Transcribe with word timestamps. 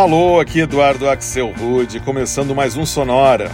Alô, 0.00 0.40
aqui 0.40 0.60
Eduardo 0.60 1.06
Axel 1.06 1.52
Rude, 1.52 2.00
começando 2.00 2.54
mais 2.54 2.74
um 2.74 2.86
Sonora. 2.86 3.50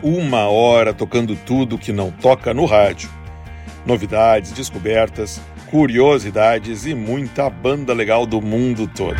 Uma 0.00 0.48
hora 0.48 0.94
tocando 0.94 1.34
tudo 1.34 1.76
que 1.76 1.92
não 1.92 2.12
toca 2.12 2.54
no 2.54 2.66
rádio. 2.66 3.10
Novidades, 3.84 4.52
descobertas, 4.52 5.40
curiosidades 5.72 6.86
e 6.86 6.94
muita 6.94 7.50
banda 7.50 7.92
legal 7.92 8.24
do 8.26 8.40
mundo 8.40 8.86
todo. 8.86 9.18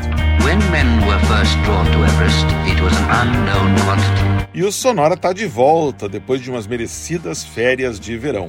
E 4.55 4.63
o 4.63 4.71
Sonora 4.71 5.17
tá 5.17 5.33
de 5.33 5.47
volta 5.47 6.09
depois 6.09 6.41
de 6.41 6.49
umas 6.49 6.69
merecidas 6.69 7.43
férias 7.43 7.99
de 7.99 8.17
verão. 8.17 8.49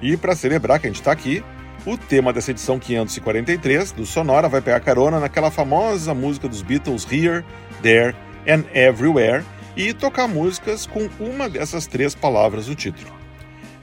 E 0.00 0.16
para 0.16 0.34
celebrar 0.34 0.80
que 0.80 0.86
a 0.86 0.90
gente 0.90 1.00
está 1.00 1.12
aqui, 1.12 1.44
o 1.86 1.96
tema 1.96 2.32
dessa 2.32 2.50
edição 2.50 2.78
543 2.78 3.92
do 3.92 4.04
Sonora 4.04 4.48
vai 4.48 4.60
pegar 4.60 4.80
carona 4.80 5.18
naquela 5.18 5.50
famosa 5.50 6.12
música 6.12 6.48
dos 6.48 6.62
Beatles 6.62 7.06
Here, 7.10 7.44
There 7.82 8.14
and 8.46 8.64
Everywhere 8.74 9.44
e 9.76 9.94
tocar 9.94 10.28
músicas 10.28 10.86
com 10.86 11.08
uma 11.18 11.48
dessas 11.48 11.86
três 11.86 12.14
palavras 12.14 12.68
no 12.68 12.74
título. 12.74 13.10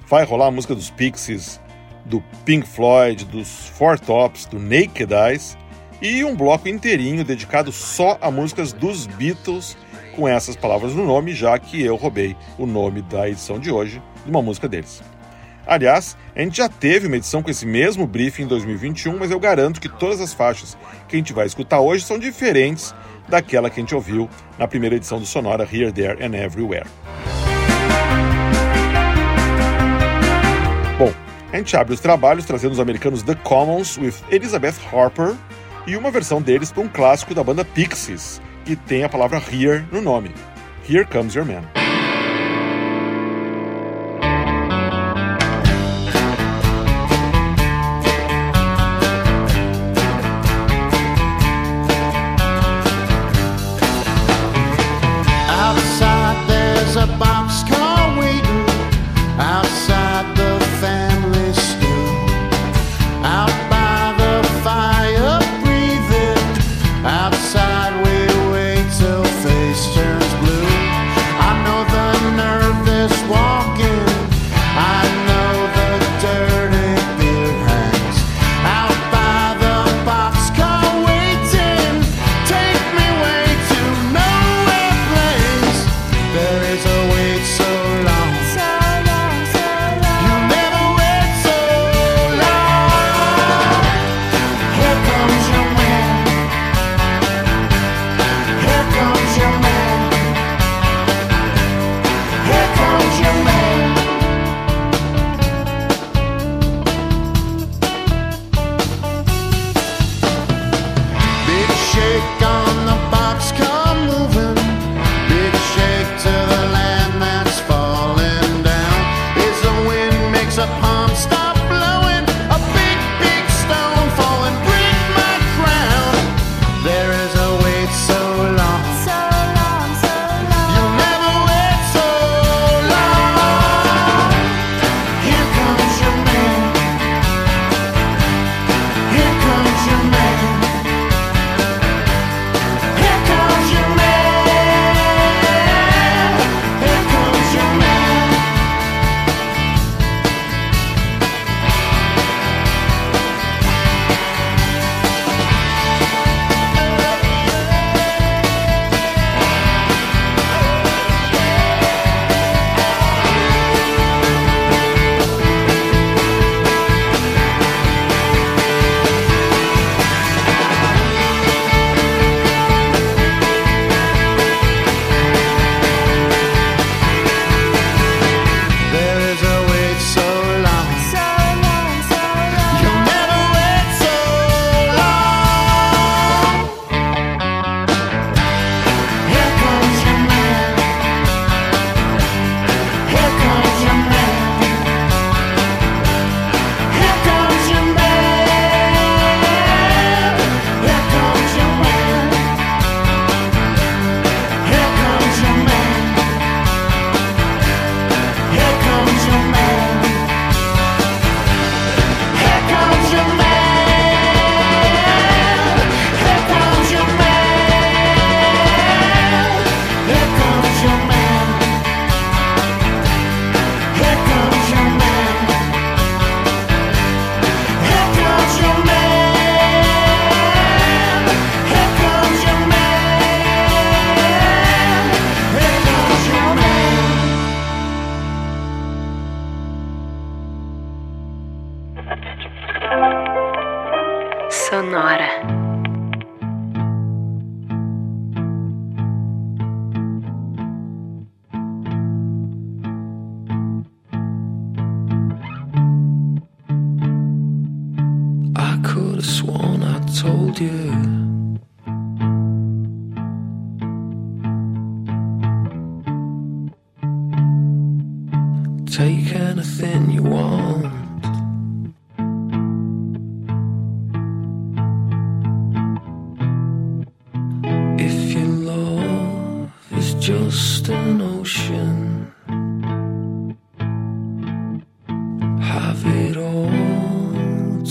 Vai 0.08 0.24
rolar 0.24 0.48
a 0.48 0.52
música 0.52 0.76
dos 0.76 0.90
Pixies, 0.92 1.60
do 2.06 2.22
Pink 2.46 2.68
Floyd, 2.68 3.26
dos 3.26 3.68
Four 3.70 4.00
Tops, 4.00 4.46
do 4.46 4.60
Naked 4.60 5.14
Eyes 5.14 5.58
e 6.02 6.24
um 6.24 6.36
bloco 6.36 6.70
inteirinho 6.70 7.24
dedicado 7.24 7.72
só 7.72 8.18
a 8.22 8.30
músicas 8.30 8.72
dos 8.74 9.08
Beatles 9.08 9.76
com 10.16 10.28
essas 10.28 10.56
palavras 10.56 10.94
no 10.94 11.06
nome, 11.06 11.34
já 11.34 11.58
que 11.58 11.82
eu 11.84 11.96
roubei 11.96 12.36
o 12.58 12.66
nome 12.66 13.02
da 13.02 13.28
edição 13.28 13.60
de 13.60 13.72
hoje 13.72 14.02
de 14.24 14.30
uma 14.30 14.42
música 14.42 14.68
deles. 14.68 15.02
Aliás, 15.68 16.16
a 16.34 16.40
gente 16.40 16.58
já 16.58 16.70
teve 16.70 17.08
uma 17.08 17.18
edição 17.18 17.44
com 17.44 17.52
esse 17.52 17.66
mesmo 17.66 18.08
briefing 18.08 18.44
em 18.44 18.48
2021, 18.48 19.18
mas 19.18 19.30
eu 19.30 19.40
garanto 19.40 19.82
que 19.82 19.90
todas 19.90 20.22
as 20.22 20.34
faixas 20.34 20.78
que 21.10 21.18
a 21.18 21.20
gente 21.20 21.34
vai 21.34 21.46
escutar 21.46 21.82
hoje 21.82 22.06
são 22.06 22.18
diferentes 22.18 22.96
daquela 23.28 23.70
que 23.70 23.78
a 23.78 23.84
gente 23.84 23.94
ouviu 23.94 24.30
na 24.58 24.66
primeira 24.66 24.96
edição 24.96 25.20
do 25.20 25.26
Sonora 25.26 25.68
Here, 25.70 25.92
There 25.92 26.26
and 26.26 26.34
Everywhere. 26.34 26.88
Bom, 30.98 31.14
a 31.52 31.58
gente 31.58 31.76
abre 31.76 31.94
os 31.94 32.00
trabalhos 32.00 32.46
trazendo 32.46 32.72
os 32.72 32.80
americanos 32.80 33.22
The 33.22 33.36
Commons 33.36 33.98
with 33.98 34.14
Elizabeth 34.32 34.76
Harper 34.90 35.36
e 35.86 35.98
uma 35.98 36.10
versão 36.10 36.42
deles 36.42 36.72
para 36.72 36.82
um 36.82 36.88
clássico 36.88 37.36
da 37.36 37.44
banda 37.44 37.66
Pixies, 37.66 38.42
que 38.64 38.78
tem 38.78 39.04
a 39.04 39.10
palavra 39.10 39.38
Here 39.52 39.86
no 39.92 40.02
nome. 40.02 40.32
Here 40.90 41.04
Comes 41.04 41.36
Your 41.36 41.46
Man. 41.46 41.77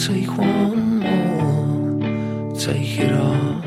take 0.06 0.28
one 0.38 1.00
more, 1.00 2.54
take 2.56 3.00
it 3.00 3.12
all. 3.12 3.65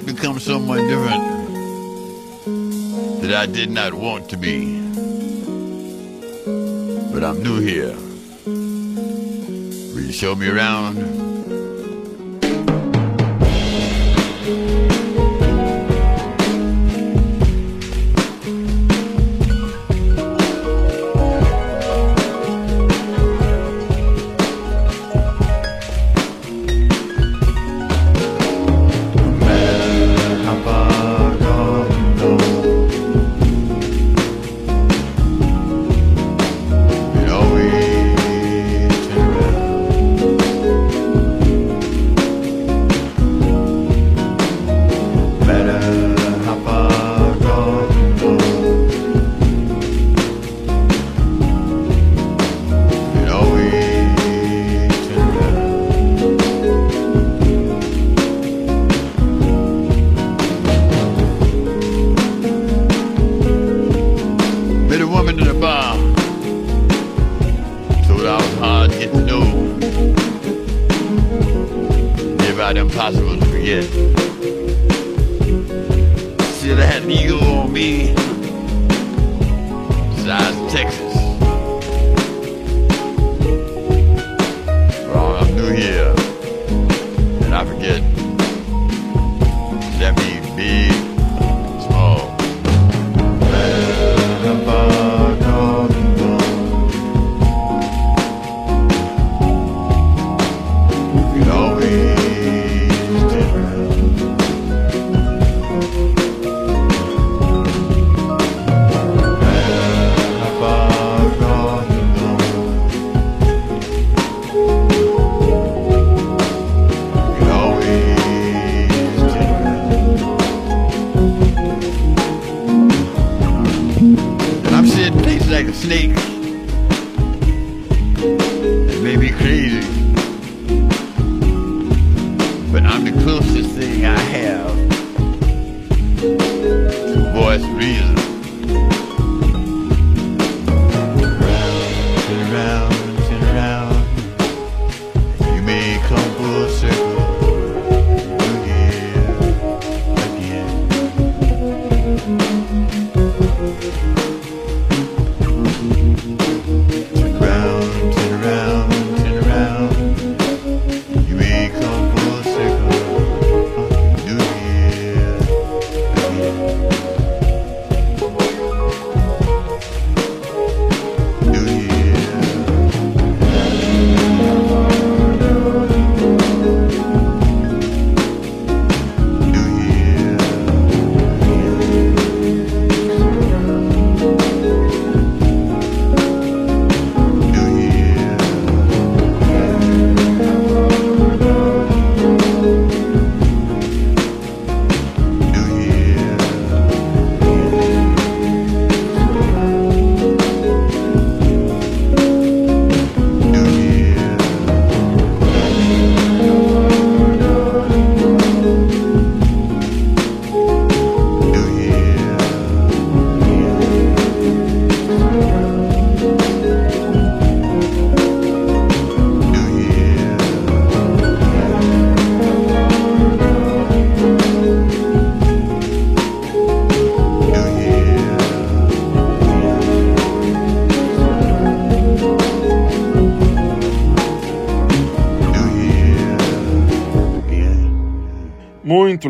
not 0.00 0.14
become 0.14 0.38
someone 0.38 0.86
different 0.86 1.22
that 3.22 3.34
I 3.34 3.46
did 3.46 3.70
not 3.70 3.92
want 3.92 4.28
to 4.30 4.36
be. 4.36 4.80
But 7.12 7.24
I'm 7.24 7.42
new 7.42 7.60
here. 7.60 7.94
Will 9.94 10.00
you 10.00 10.12
show 10.12 10.34
me 10.34 10.48
around? 10.48 10.99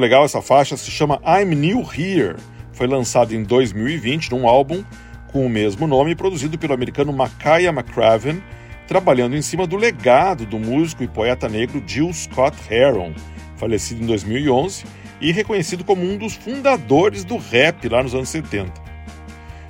Legal 0.01 0.25
essa 0.25 0.43
faixa, 0.43 0.77
se 0.77 0.91
chama 0.91 1.21
I'm 1.25 1.55
New 1.55 1.81
Here. 1.81 2.37
Foi 2.73 2.87
lançado 2.87 3.35
em 3.35 3.43
2020 3.45 4.31
num 4.31 4.49
álbum 4.49 4.83
com 5.31 5.47
o 5.47 5.49
mesmo 5.51 5.87
nome, 5.87 6.17
produzido 6.17 6.59
pelo 6.59 6.75
americano 6.75 7.13
Makaya 7.13 7.69
McCraven, 7.71 8.43
trabalhando 8.89 9.37
em 9.37 9.43
cima 9.43 9.67
do 9.67 9.77
legado 9.77 10.45
do 10.45 10.59
músico 10.59 11.05
e 11.05 11.09
poeta 11.09 11.49
negro 11.49 11.83
Jill 11.87 12.13
Scott 12.13 12.57
Heron, 12.69 13.15
falecido 13.57 14.03
em 14.03 14.07
2011 14.07 14.85
e 15.21 15.31
reconhecido 15.31 15.85
como 15.85 16.03
um 16.03 16.17
dos 16.17 16.35
fundadores 16.35 17.25
do 17.25 17.37
rap 17.37 17.89
lá 17.89 18.03
nos 18.03 18.15
anos 18.15 18.29
70. 18.31 18.73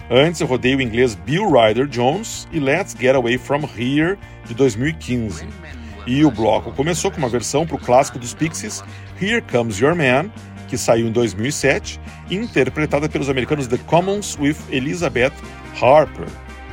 Antes 0.08 0.40
eu 0.40 0.46
rodei 0.46 0.75
o 0.75 0.80
inglês 0.80 1.14
Bill 1.14 1.50
Ryder 1.50 1.87
Jones 1.87 2.49
e 2.50 2.58
Let's 2.58 2.96
Get 2.99 3.14
Away 3.14 3.37
From 3.37 3.68
Here 3.76 4.16
de 4.46 4.54
2015. 4.54 5.46
E 6.06 6.25
o 6.25 6.30
bloco 6.30 6.72
começou 6.72 7.10
com 7.10 7.18
uma 7.18 7.28
versão 7.28 7.66
para 7.66 7.76
o 7.76 7.78
clássico 7.78 8.18
dos 8.18 8.34
Pixies, 8.34 8.82
Here 9.20 9.42
Comes 9.42 9.78
Your 9.78 9.94
Man, 9.94 10.30
que 10.66 10.78
saiu 10.78 11.06
em 11.06 11.12
2007, 11.12 12.00
interpretada 12.30 13.08
pelos 13.08 13.28
americanos 13.28 13.66
The 13.66 13.76
Commons 13.86 14.38
with 14.38 14.56
Elizabeth 14.70 15.32
Harper, 15.80 16.26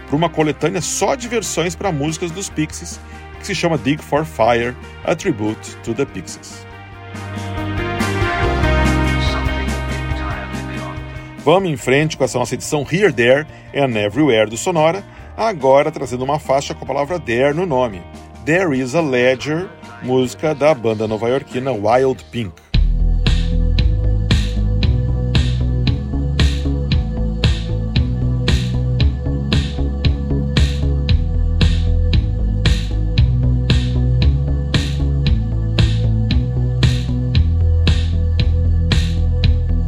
para 0.06 0.16
uma 0.16 0.30
coletânea 0.30 0.80
só 0.80 1.16
de 1.16 1.27
versões 1.27 1.75
para 1.75 1.92
músicas 1.92 2.32
dos 2.32 2.50
Pixies, 2.50 3.00
que 3.39 3.46
se 3.46 3.54
chama 3.54 3.77
Dig 3.77 4.01
for 4.01 4.24
Fire, 4.24 4.74
a 5.04 5.13
tribute 5.13 5.75
to 5.84 5.94
the 5.94 6.06
Pixies. 6.06 6.66
Vamos 11.44 11.70
em 11.70 11.77
frente 11.77 12.16
com 12.18 12.24
essa 12.24 12.38
nossa 12.38 12.56
edição 12.56 12.86
Here, 12.89 13.12
There 13.12 13.46
and 13.74 13.98
Everywhere 13.98 14.50
do 14.50 14.58
Sonora, 14.58 15.04
agora 15.36 15.92
trazendo 15.92 16.24
uma 16.24 16.39
faixa 16.39 16.74
com 16.74 16.84
a 16.84 16.88
palavra 16.88 17.20
There 17.20 17.54
no 17.54 17.66
nome. 17.66 18.01
There 18.46 18.77
is 18.77 18.96
a 18.96 19.01
Ledger, 19.01 19.70
música 20.04 20.54
da 20.54 20.74
banda 20.74 21.08
nova-iorquina 21.08 21.72
Wild 21.72 22.24
Pink. 22.32 22.54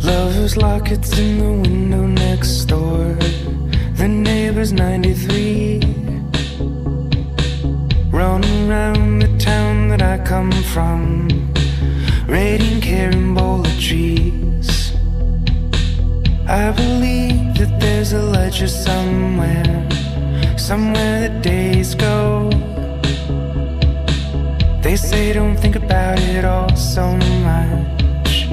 Lover's 0.02 0.58
lockets 0.58 1.18
in 1.18 1.38
the 1.38 1.70
window 1.70 2.08
next 2.08 2.66
door. 2.66 3.16
The 3.96 4.08
neighbor's 4.08 4.72
93. 4.72 5.80
Running 8.12 8.70
around 8.70 9.19
I 10.10 10.18
come 10.18 10.52
from. 10.74 11.28
Raiding 12.26 12.82
carambola 12.82 13.70
trees. 13.80 14.94
I 16.48 16.72
believe 16.72 17.54
that 17.60 17.80
there's 17.80 18.14
a 18.14 18.24
ledger 18.24 18.68
somewhere. 18.68 19.88
Somewhere 20.58 21.30
the 21.30 21.40
days 21.42 21.94
go. 21.94 22.50
They 24.82 24.96
say 24.96 25.32
don't 25.32 25.56
think 25.56 25.76
about 25.76 26.18
it 26.20 26.44
all 26.44 26.76
so 26.76 27.06
much. 27.52 28.50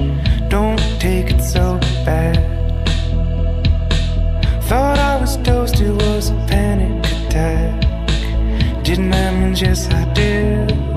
Don't 0.49 0.79
take 0.99 1.31
it 1.31 1.41
so 1.41 1.79
bad. 2.05 2.37
Thought 4.69 4.99
I 4.99 5.19
was 5.19 5.37
toast, 5.37 5.81
it 5.81 5.93
was 6.03 6.29
a 6.29 6.35
panic 6.47 7.03
attack. 7.13 7.81
Didn't 8.83 9.09
that 9.09 9.33
mean 9.33 9.55
yes 9.55 9.89
I 9.89 10.13
did? 10.13 10.96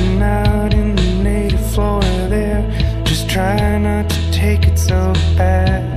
Hiding 0.00 0.22
out 0.22 0.72
in 0.72 0.96
the 0.96 1.22
native 1.22 1.74
flora 1.74 2.26
there. 2.30 2.64
Just 3.04 3.28
try 3.28 3.76
not 3.76 4.08
to 4.08 4.32
take 4.32 4.66
it 4.66 4.78
so 4.78 5.12
bad. 5.36 5.89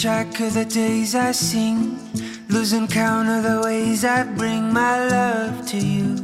track 0.00 0.38
of 0.38 0.54
the 0.54 0.64
days 0.64 1.16
I 1.16 1.32
sing, 1.32 1.98
losing 2.48 2.86
count 2.86 3.28
of 3.28 3.42
the 3.42 3.60
ways 3.64 4.04
I 4.04 4.22
bring 4.22 4.72
my 4.72 5.08
love 5.08 5.66
to 5.70 5.76
you. 5.76 6.14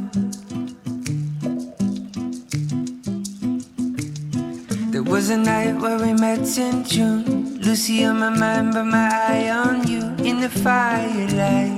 There 4.91 5.03
was 5.03 5.29
a 5.29 5.35
night 5.35 5.75
where 5.81 5.97
we 5.99 6.13
met 6.13 6.57
in 6.57 6.85
June, 6.85 7.59
Lucy 7.59 8.05
on 8.05 8.19
my 8.19 8.29
mind, 8.29 8.73
but 8.73 8.85
my 8.85 9.09
eye 9.11 9.49
on 9.49 9.85
you 9.85 10.03
in 10.23 10.39
the 10.39 10.49
firelight. 10.63 11.75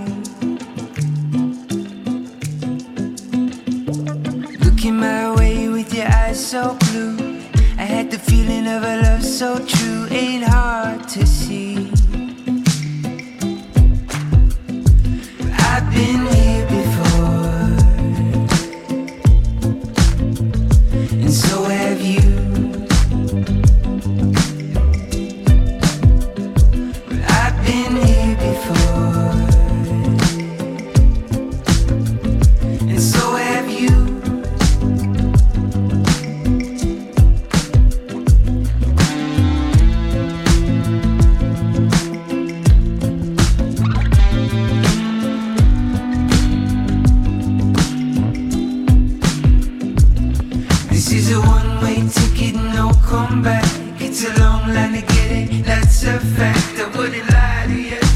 Looking 4.63 4.97
my 4.97 5.36
way 5.36 5.67
with 5.67 5.91
your 5.95 6.07
eyes 6.07 6.45
so 6.45 6.77
blue. 6.91 7.26
Like 8.07 8.23
the 8.23 8.31
feeling 8.31 8.67
of 8.67 8.83
a 8.83 9.01
love 9.01 9.21
so 9.21 9.59
true 9.65 10.07
ain't 10.11 10.45
hard 10.45 11.09
to 11.09 11.27
see. 11.27 11.91
I've 15.51 15.91
been 15.93 16.25
here. 16.27 16.66
trying 54.88 55.02
to 55.02 55.13
get 55.13 55.32
it, 55.32 55.65
that's 55.65 56.04
a 56.04 56.19
fact. 56.19 56.80
I 56.80 56.97
wouldn't 56.97 57.30
lie 57.30 57.65
to 57.67 57.73
you. 57.73 58.06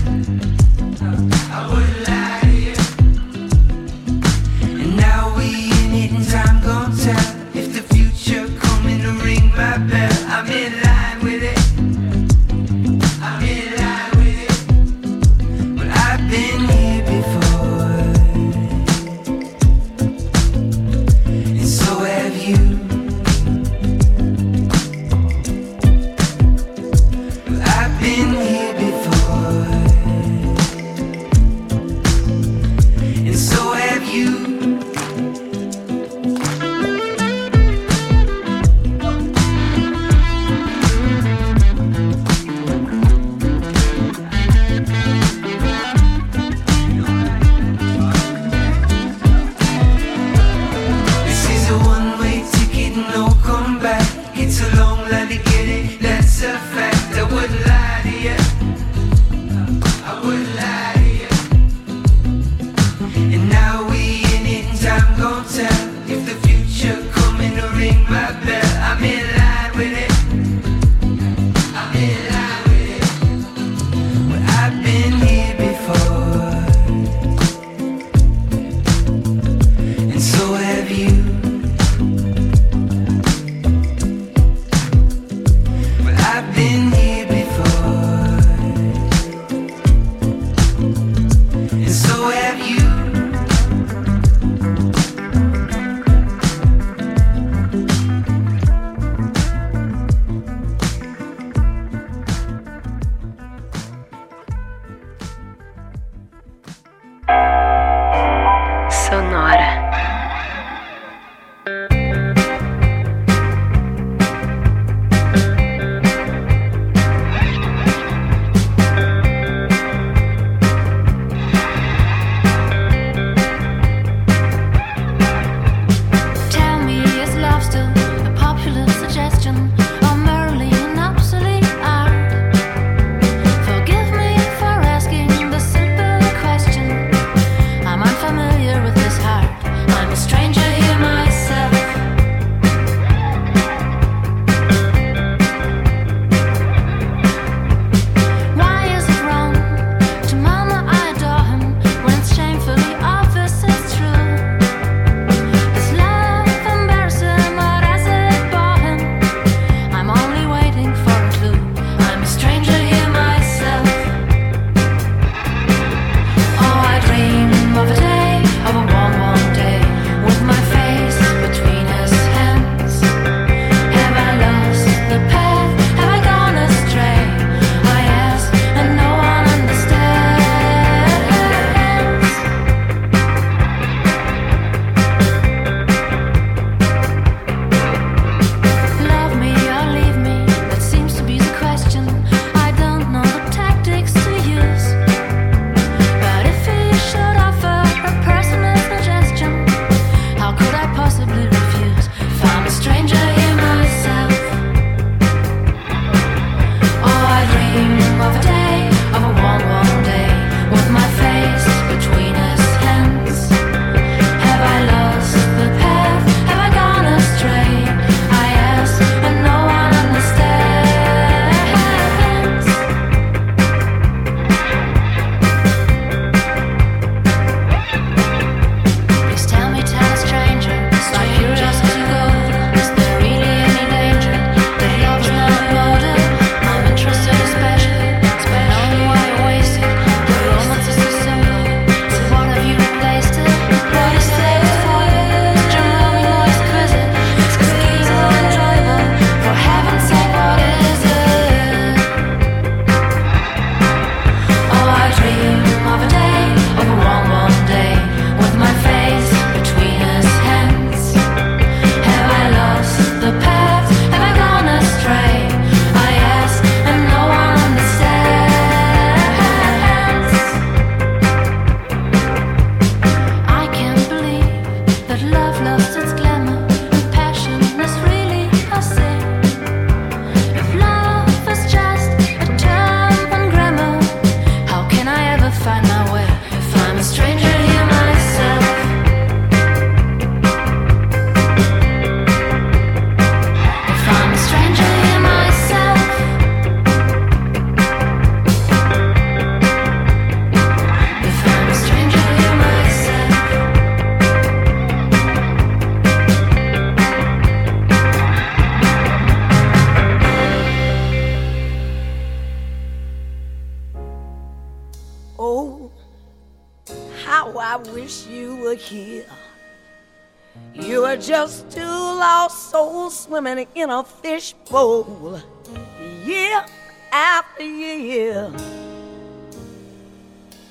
after 327.41 327.63
year. 327.63 328.51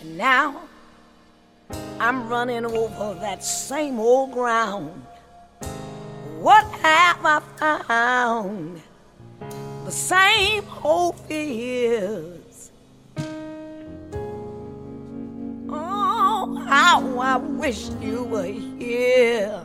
And 0.01 0.17
now 0.17 0.63
I'm 1.99 2.29
running 2.29 2.65
over 2.65 3.19
that 3.21 3.43
same 3.43 3.99
old 3.99 4.31
ground. 4.33 4.91
What 6.39 6.65
have 6.83 7.19
I 7.25 7.41
found? 7.59 8.83
The 9.85 9.91
same 9.91 10.65
old 10.85 11.19
fears. 11.27 12.71
Oh, 15.69 16.65
how 16.69 17.19
I 17.19 17.37
wish 17.37 17.91
you 18.01 18.23
were 18.25 18.45
here. 18.45 19.65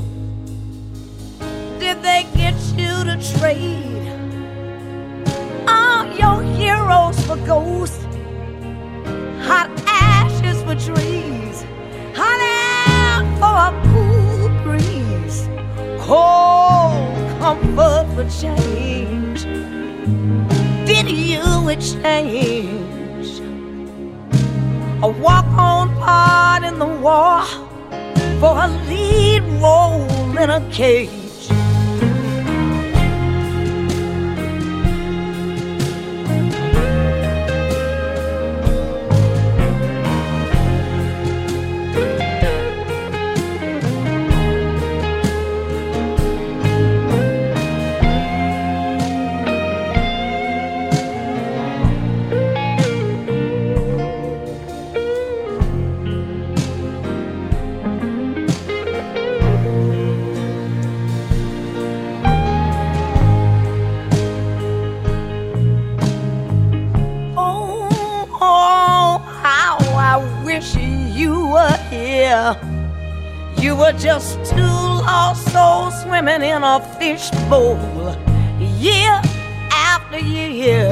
You 22.03 23.19
exchange 23.19 23.89
a 25.03 25.07
walk-on 25.07 25.89
part 25.97 26.63
in 26.63 26.79
the 26.79 26.85
war 26.85 27.43
for 28.39 28.57
a 28.57 28.67
lead 28.87 29.43
role 29.61 30.37
in 30.37 30.49
a 30.49 30.67
cage? 30.71 31.20
You 73.61 73.75
were 73.75 73.93
just 73.93 74.43
two 74.45 74.55
lost 74.57 75.51
souls 75.51 76.01
swimming 76.01 76.41
in 76.41 76.63
a 76.63 76.79
fishbowl, 76.97 77.77
year 78.59 79.21
after 79.71 80.17
year. 80.17 80.89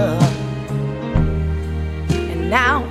And 2.09 2.51
now 2.51 2.87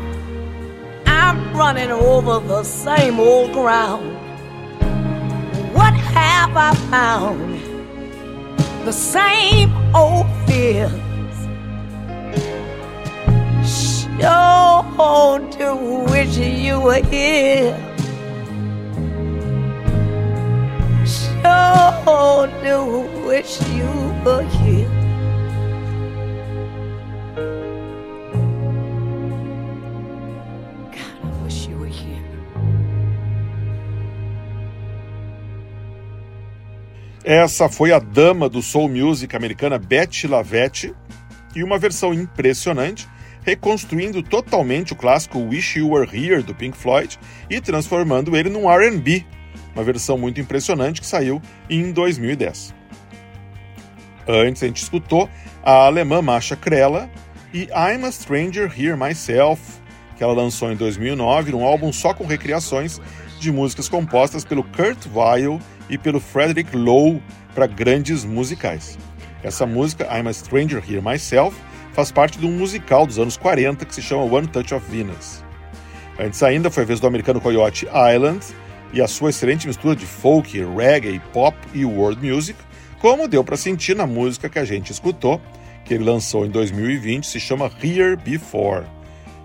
I'm 1.07 1.57
running 1.57 1.93
over 1.93 2.41
the 2.45 2.65
same 2.65 3.21
old 3.21 3.53
ground. 3.53 4.17
What 5.73 5.95
have 5.95 6.57
I 6.57 6.75
found? 6.91 7.61
The 8.85 8.93
same 8.93 9.73
old 9.95 10.27
fears. 10.49 10.91
Sure 13.65 15.39
do 15.57 15.77
wish 16.11 16.37
you 16.37 16.81
were 16.81 17.05
here. 17.05 17.88
Essa 37.31 37.69
foi 37.69 37.93
a 37.93 37.99
dama 37.99 38.49
do 38.49 38.63
soul 38.63 38.89
music 38.89 39.37
americana 39.37 39.79
Betty 39.79 40.27
Lavette 40.27 40.95
e 41.55 41.63
uma 41.63 41.79
versão 41.79 42.15
impressionante, 42.15 43.07
reconstruindo 43.43 44.23
totalmente 44.23 44.95
o 44.95 44.97
clássico 44.97 45.39
Wish 45.39 45.79
You 45.79 45.91
Were 45.91 46.09
Here 46.11 46.43
do 46.43 46.55
Pink 46.55 46.75
Floyd 46.75 47.19
e 47.51 47.61
transformando 47.61 48.35
ele 48.35 48.49
num 48.49 48.71
R&B, 48.71 49.27
uma 49.79 49.85
versão 49.85 50.19
muito 50.19 50.41
impressionante 50.41 51.01
que 51.01 51.07
saiu 51.07 51.41
em 51.71 51.93
2010. 51.93 52.75
Antes 54.27 54.63
a 54.63 54.67
gente 54.67 54.83
escutou 54.83 55.31
a 55.63 55.87
alemã 55.87 56.21
Masha 56.21 56.57
Krella 56.57 57.09
e 57.55 57.69
I'm 57.71 58.05
a 58.05 58.11
Stranger 58.11 58.65
Here 58.77 58.97
Myself, 58.97 59.63
que 60.17 60.25
ela 60.25 60.33
lançou 60.33 60.73
em 60.73 60.77
2009 60.77 61.53
num 61.53 61.63
álbum 61.63 61.93
só 61.93 62.13
com 62.13 62.27
recriações 62.27 63.01
de 63.39 63.53
músicas 63.53 63.89
compostas 63.89 64.45
pelo 64.45 64.65
Kurt 64.65 65.07
Weill 65.15 65.61
e 65.89 65.97
pelo 65.97 66.19
Frederick 66.19 66.77
Lowe 66.77 67.23
para 67.55 67.69
grandes 67.69 68.25
musicais. 68.25 68.99
Essa 69.45 69.65
música, 69.65 70.05
I'm 70.07 70.29
a 70.29 70.33
Stranger 70.33 70.83
Here 70.87 71.01
Myself, 71.01 71.57
faz 71.93 72.11
parte 72.11 72.37
de 72.37 72.47
um 72.47 72.51
musical 72.51 73.07
dos 73.07 73.21
anos 73.21 73.37
40 73.37 73.87
que 73.87 73.95
se 73.95 74.03
chama 74.03 74.25
One 74.25 74.49
Touch 74.49 74.75
of 74.75 74.85
Venus. 74.91 75.45
Antes 76.19 76.43
ainda 76.43 76.69
foi 76.69 76.83
a 76.83 76.87
vez 76.87 76.99
do 76.99 77.07
americano 77.07 77.41
Coyote 77.41 77.87
Island 77.87 78.45
e 78.93 79.03
a 79.03 79.09
sua 79.09 79.31
excelente 79.31 79.67
mistura 79.67 79.95
de 79.95 80.07
folk, 80.07 80.59
reggae, 80.77 81.21
pop 81.33 81.57
e 81.75 81.85
world 81.85 82.25
music, 82.27 82.59
como 83.01 83.29
deu 83.29 83.45
para 83.45 83.57
sentir 83.57 83.95
na 83.95 84.07
música 84.07 84.49
que 84.49 84.59
a 84.59 84.65
gente 84.65 84.91
escutou, 84.91 85.41
que 85.85 85.95
ele 85.95 86.05
lançou 86.05 86.45
em 86.45 86.51
2020, 86.51 87.27
se 87.27 87.41
chama 87.41 87.71
Here 87.83 88.17
Before. 88.17 88.85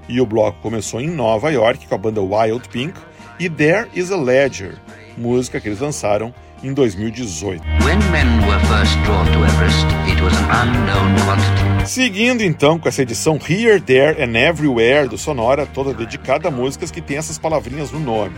E 0.09 0.19
o 0.19 0.25
bloco 0.25 0.59
começou 0.61 0.99
em 0.99 1.09
Nova 1.09 1.51
York 1.51 1.87
com 1.87 1.95
a 1.95 1.97
banda 1.97 2.21
Wild 2.21 2.67
Pink 2.69 2.99
e 3.39 3.49
There 3.49 3.87
Is 3.93 4.11
a 4.11 4.17
Ledger, 4.17 4.75
música 5.17 5.59
que 5.59 5.69
eles 5.69 5.79
lançaram 5.79 6.33
em 6.63 6.73
2018. 6.73 7.63
When 7.83 7.99
men 8.11 8.47
were 8.47 8.59
first 8.67 8.97
drawn 9.03 9.25
to 9.25 9.39
Everest, 9.45 9.85
it 10.07 10.21
was 10.21 10.33
an 10.37 10.67
unknown 10.67 11.15
quantity. 11.25 11.85
Seguindo 11.85 12.41
então 12.41 12.79
com 12.79 12.87
essa 12.87 13.01
edição 13.01 13.37
Here, 13.37 13.79
There 13.79 14.21
and 14.23 14.37
Everywhere 14.37 15.07
do 15.07 15.17
Sonora, 15.17 15.65
toda 15.65 15.93
dedicada 15.93 16.47
a 16.47 16.51
músicas 16.51 16.91
que 16.91 17.01
tem 17.01 17.17
essas 17.17 17.37
palavrinhas 17.37 17.91
no 17.91 17.99
nome. 17.99 18.35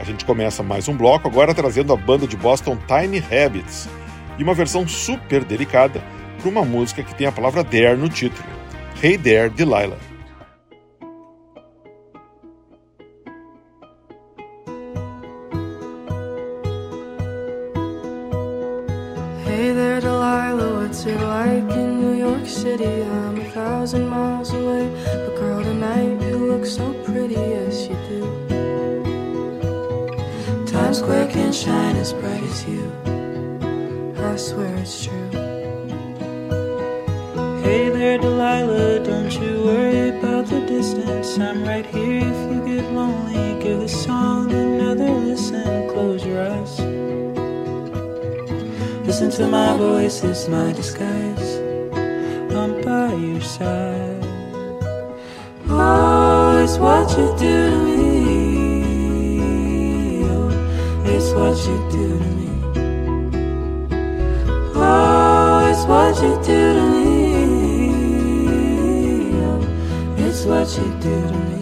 A 0.00 0.02
gente 0.02 0.24
começa 0.24 0.62
mais 0.62 0.88
um 0.88 0.96
bloco 0.96 1.28
agora 1.28 1.54
trazendo 1.54 1.92
a 1.92 1.96
banda 1.96 2.26
de 2.26 2.34
Boston 2.34 2.78
Tiny 2.88 3.18
Habits 3.18 3.86
e 4.38 4.42
uma 4.42 4.54
versão 4.54 4.88
super 4.88 5.44
delicada 5.44 6.02
para 6.40 6.48
uma 6.48 6.64
música 6.64 7.02
que 7.02 7.14
tem 7.14 7.26
a 7.26 7.32
palavra 7.32 7.62
Dare 7.62 7.98
no 7.98 8.08
título: 8.08 8.48
Hey 9.02 9.18
There, 9.18 9.50
Delilah. 9.50 9.98
Hey 19.44 19.74
there, 19.74 20.00
Delilah, 20.00 20.80
what's 20.80 21.04
it 21.04 21.20
like 21.20 21.70
in 21.74 22.00
New 22.00 22.18
York 22.18 22.46
City? 22.46 23.02
I'm 23.02 23.38
a 23.38 23.50
thousand 23.50 24.08
miles 24.08 24.50
away, 24.54 24.88
but 25.26 25.36
girl, 25.36 25.62
tonight 25.62 26.22
you 26.22 26.38
look 26.38 26.64
so 26.64 26.90
pretty, 27.04 27.34
yes 27.34 27.86
you 27.86 27.96
do. 28.08 28.49
Times 30.90 30.98
Square 30.98 31.30
can't 31.30 31.54
shine 31.54 31.94
as 31.98 32.12
bright 32.12 32.42
as 32.42 32.64
you. 32.64 32.82
I 34.16 34.34
swear 34.34 34.74
it's 34.74 35.04
true. 35.04 35.30
Hey 37.62 37.90
there, 37.90 38.18
Delilah, 38.18 38.98
don't 39.04 39.32
you 39.40 39.62
worry 39.66 40.08
about 40.08 40.46
the 40.46 40.60
distance. 40.66 41.38
I'm 41.38 41.62
right 41.62 41.86
here 41.86 42.22
if 42.26 42.38
you 42.50 42.58
get 42.66 42.90
lonely. 42.90 43.62
Give 43.62 43.78
this 43.78 44.02
song 44.04 44.50
another 44.50 45.12
listen. 45.12 45.88
Close 45.90 46.26
your 46.26 46.42
eyes. 46.42 46.80
Listen 49.06 49.30
to 49.30 49.46
my 49.46 49.76
voice, 49.76 50.24
it's 50.24 50.48
my 50.48 50.72
disguise. 50.72 51.60
I'm 52.50 52.82
by 52.82 53.14
your 53.14 53.40
side. 53.40 54.24
It's 56.64 56.78
what 56.78 57.16
you 57.16 57.36
do 57.38 57.70
to 57.70 57.78
me. 57.84 58.09
It's 61.30 61.38
what 61.38 61.56
you 61.68 61.78
do 61.90 62.18
to 62.18 62.24
me. 62.38 62.50
Oh, 64.74 65.70
it's 65.70 65.84
what 65.86 66.16
you 66.22 66.34
do 66.42 66.74
to 66.74 66.82
me. 66.90 67.06
Oh, 69.46 69.60
it's 70.18 70.44
what 70.44 70.68
you 70.76 70.88
do 70.98 71.14
to 71.28 71.38
me. 71.48 71.60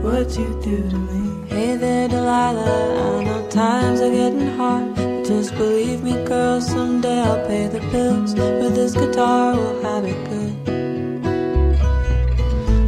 What 0.00 0.28
you 0.38 0.48
do 0.62 0.76
to 0.90 0.96
me. 0.96 1.48
Hey 1.48 1.76
there, 1.76 2.06
Delilah, 2.06 3.18
I 3.18 3.24
know 3.24 3.48
times 3.50 4.00
are 4.00 4.10
getting 4.10 4.56
hard. 4.56 4.94
Just 5.24 5.56
believe 5.56 6.04
me, 6.04 6.12
girl, 6.24 6.60
someday 6.60 7.20
I'll 7.20 7.44
pay 7.48 7.66
the 7.66 7.80
bills. 7.90 8.34
With 8.34 8.76
this 8.76 8.94
guitar, 8.94 9.56
we'll 9.56 9.82
have 9.82 10.04
it 10.04 10.28
good. 10.30 10.54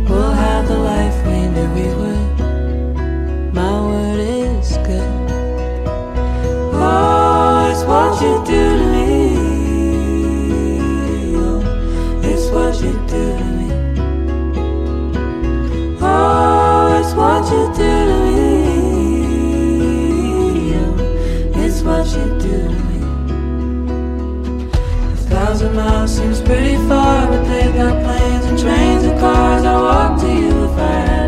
We'll 0.09 0.33
have 0.33 0.69
the 0.69 0.79
life 0.79 1.27
we 1.27 1.49
knew 1.49 1.69
we 1.75 1.89
would. 2.01 3.55
My 3.55 3.81
word 3.81 4.21
is 4.21 4.77
good. 4.79 5.24
It's 7.71 7.83
what 7.85 8.23
you 8.23 8.35
do 8.45 8.63
to 8.79 8.87
me. 8.95 9.15
Oh, 11.37 11.61
it's 12.23 12.47
what 12.51 12.75
you 12.83 12.93
do 13.09 13.23
to 13.39 13.45
me. 13.57 13.69
Oh, 16.01 16.99
it's 16.99 17.13
what 17.15 17.45
you 17.51 17.63
do 17.75 17.91
to 18.09 18.19
me. 18.25 18.45
Oh, 20.77 21.63
it's 21.65 21.79
what 21.83 22.07
you 22.07 22.25
do 22.39 22.57
to 22.69 22.79
me. 22.89 22.99
A 25.13 25.17
thousand 25.17 25.73
miles 25.75 26.11
seems 26.17 26.41
pretty 26.41 26.77
far, 26.89 27.27
but 27.27 27.43
they've 27.45 27.75
got 27.75 27.95
planes 28.05 28.45
and 28.47 28.59
trains 28.59 29.03
and 29.05 29.19
cars. 29.19 29.65
I 29.65 29.67
walk 29.81 30.21
to 30.21 30.29
you 30.29 30.65
if 30.65 30.79
I 30.79 31.24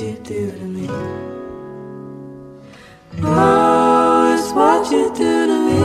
you 0.00 0.16
do 0.24 0.50
to 0.50 0.64
me. 0.64 0.88
Oh, 3.22 4.34
it's 4.34 4.52
what 4.52 4.90
you 4.90 5.12
do 5.14 5.46
to 5.46 5.58
me. 5.66 5.80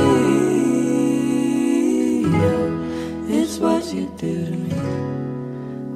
Oh, 2.33 3.25
It's 3.27 3.57
what 3.59 3.93
you 3.93 4.05
do 4.17 4.45
to 4.45 4.51
me. 4.51 4.73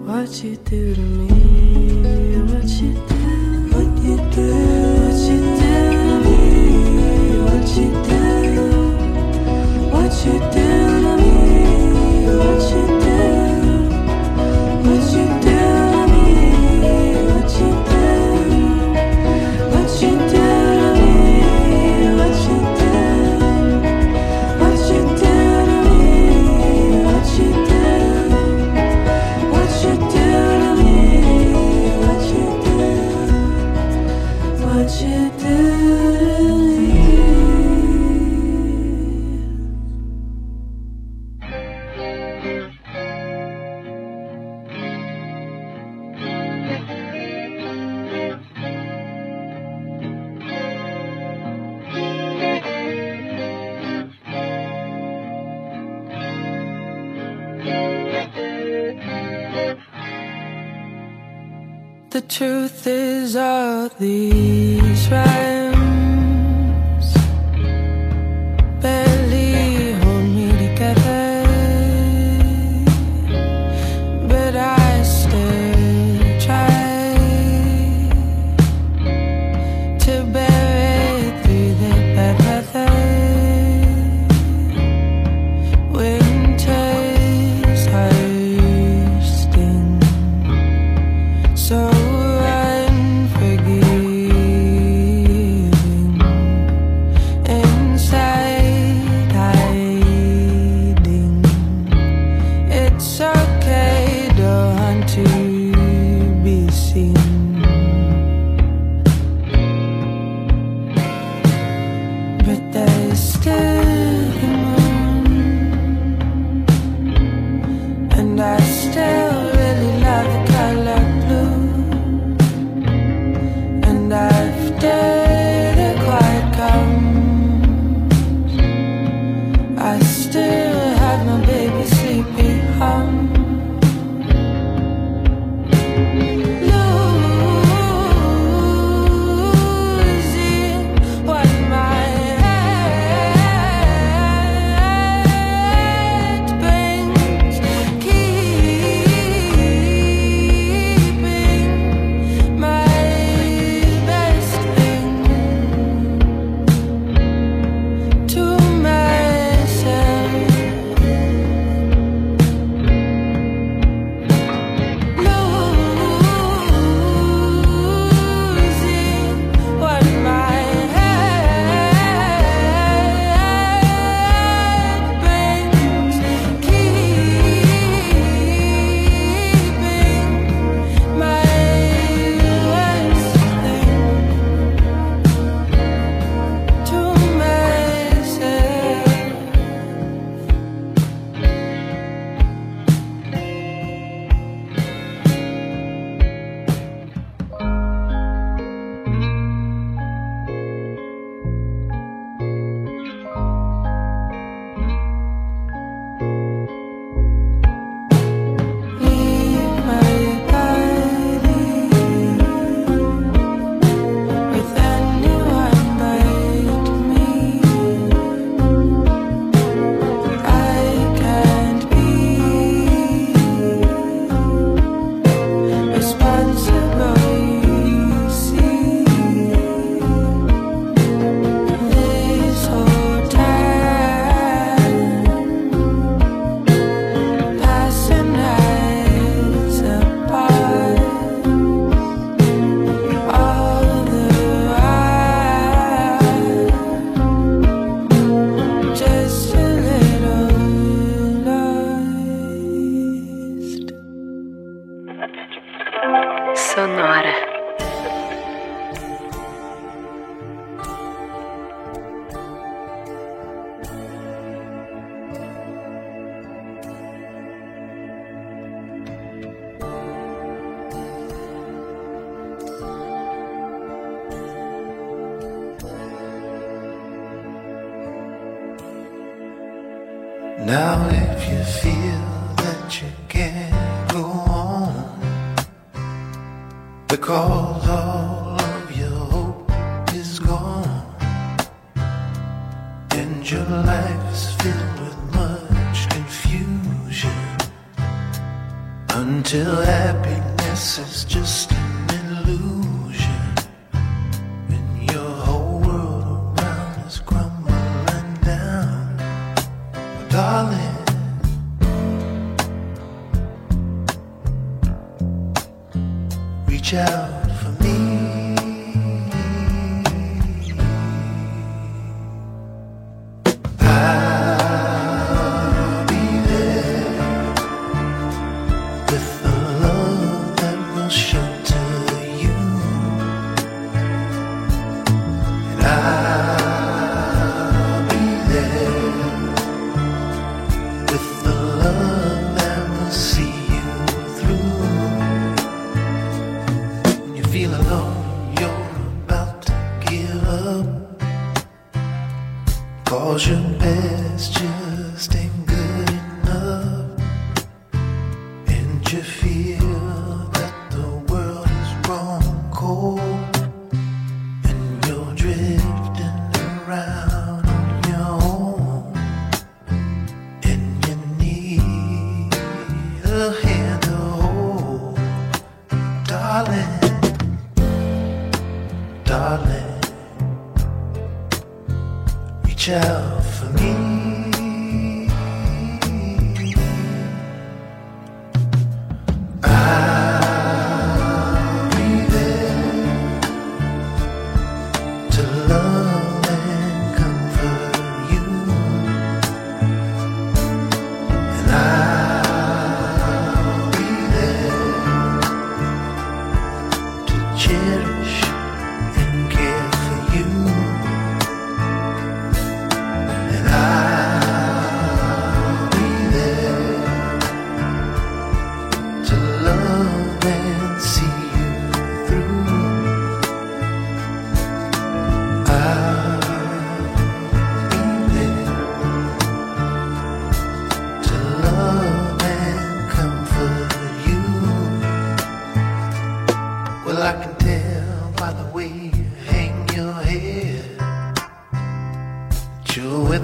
what 0.06 0.44
you 0.44 0.56
do 0.58 0.96
to 0.96 1.02
me. 1.02 1.28
What 2.50 2.68
you 2.82 2.94
do, 3.08 3.20
What 3.74 3.98
you 4.04 4.18
do. 4.36 4.48
what 5.00 5.20
you 5.30 5.40
do 5.60 5.74
to 5.96 6.16
me. 6.26 6.40
What 7.46 7.68
you 7.78 7.90
do, 8.10 8.22
What 9.94 10.14
you 10.26 10.36
do 10.56 10.68
to 11.04 11.12
me. 11.18 11.34
what 12.38 12.62
you 12.72 12.84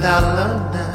love 0.06 0.72
now 0.72 0.95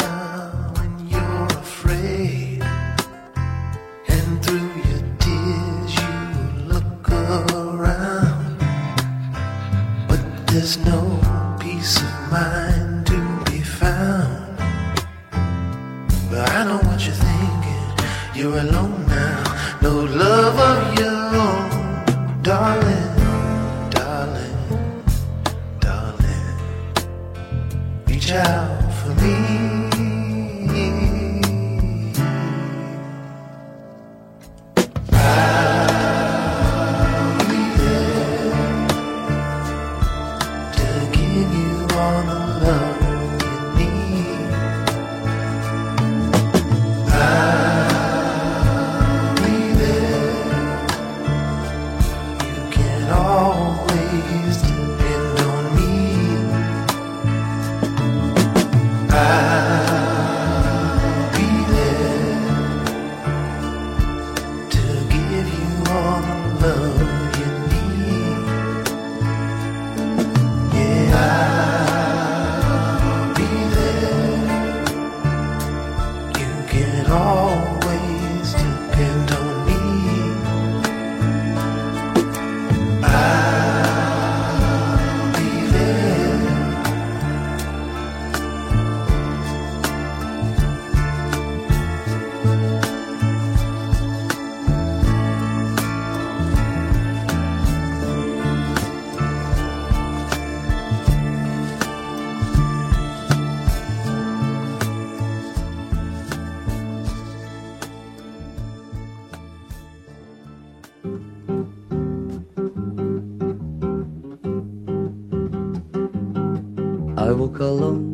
I 117.31 117.33
walk 117.33 117.61
alone 117.61 118.09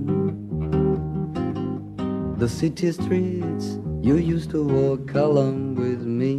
the 2.37 2.47
city 2.47 2.93
streets 2.93 3.79
you 4.03 4.17
used 4.17 4.51
to 4.51 4.63
walk 4.63 5.15
along 5.15 5.77
with 5.77 6.03
me. 6.03 6.33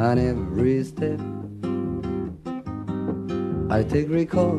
And 0.00 0.20
every 0.20 0.84
step 0.84 1.18
I 3.68 3.82
take 3.82 4.08
recall 4.10 4.56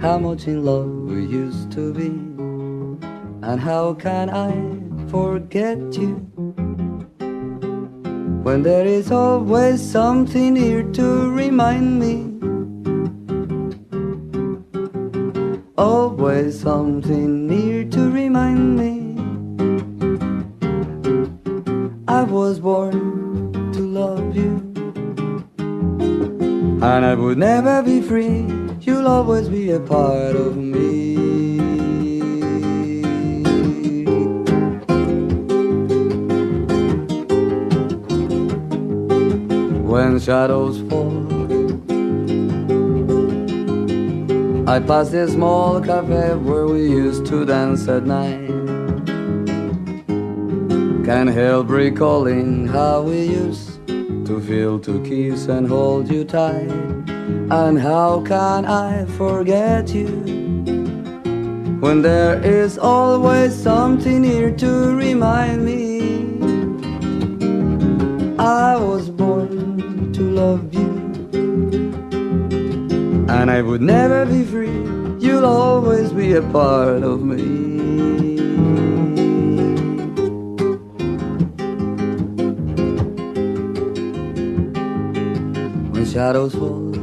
how 0.00 0.18
much 0.18 0.46
in 0.46 0.64
love 0.64 0.88
we 0.88 1.26
used 1.26 1.72
to 1.72 1.92
be. 1.92 2.10
And 3.48 3.60
how 3.60 3.94
can 3.94 4.30
I 4.30 4.52
forget 5.10 5.80
you? 5.98 6.14
When 8.44 8.62
there 8.62 8.86
is 8.86 9.10
always 9.10 9.82
something 9.82 10.54
here 10.54 10.84
to 10.84 11.28
remind 11.32 11.98
me 11.98 12.31
always 15.82 16.60
something 16.60 17.48
near 17.48 17.84
to 17.84 18.08
remind 18.10 18.76
me. 18.78 18.94
I 22.06 22.22
was 22.22 22.60
born 22.60 23.72
to 23.72 23.80
love 23.80 24.36
you. 24.36 24.54
And 26.90 27.04
I 27.04 27.14
would 27.14 27.38
never 27.38 27.82
be 27.82 28.00
free. 28.00 28.46
You'll 28.80 29.08
always 29.08 29.48
be 29.48 29.72
a 29.72 29.80
part 29.80 30.36
of 30.36 30.56
me. 30.56 31.16
When 39.90 40.20
shadows 40.20 40.80
I 44.64 44.78
pass 44.78 45.10
the 45.10 45.26
small 45.26 45.80
cafe 45.80 46.36
where 46.36 46.66
we 46.66 46.82
used 46.88 47.26
to 47.26 47.44
dance 47.44 47.88
at 47.88 48.04
night. 48.06 48.46
Can't 51.04 51.30
help 51.30 51.68
recalling 51.68 52.68
how 52.68 53.02
we 53.02 53.22
used 53.26 53.84
to 53.88 54.40
feel 54.40 54.78
to 54.78 55.02
kiss 55.02 55.46
and 55.46 55.66
hold 55.66 56.08
you 56.08 56.24
tight. 56.24 56.70
And 57.50 57.76
how 57.76 58.22
can 58.22 58.64
I 58.64 59.04
forget 59.18 59.92
you 59.92 60.06
when 61.80 62.02
there 62.02 62.40
is 62.40 62.78
always 62.78 63.52
something 63.54 64.22
here 64.22 64.52
to 64.58 64.94
remind 64.94 65.64
me? 65.64 65.82
I 68.38 68.76
was 68.76 69.01
and 73.42 73.50
I 73.50 73.60
would 73.60 73.82
never 73.82 74.24
be 74.24 74.44
free. 74.44 74.70
You'll 75.18 75.44
always 75.44 76.12
be 76.12 76.34
a 76.34 76.42
part 76.42 77.02
of 77.02 77.24
me. 77.24 78.36
When 85.90 86.06
shadows 86.06 86.54
fall, 86.54 86.94